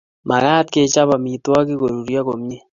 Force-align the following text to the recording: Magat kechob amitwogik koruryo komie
Magat 0.29 0.67
kechob 0.73 1.09
amitwogik 1.17 1.79
koruryo 1.79 2.21
komie 2.27 2.59